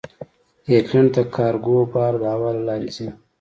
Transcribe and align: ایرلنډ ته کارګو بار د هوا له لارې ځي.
ایرلنډ 0.69 1.09
ته 1.15 1.21
کارګو 1.35 1.77
بار 1.93 2.13
د 2.21 2.23
هوا 2.33 2.49
له 2.57 2.61
لارې 2.67 2.89
ځي. 2.97 3.07